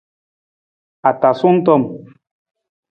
Atasung 1.09 1.57
tom. 1.65 1.81